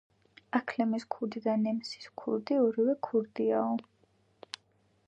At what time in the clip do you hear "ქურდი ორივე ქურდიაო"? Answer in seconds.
2.23-3.79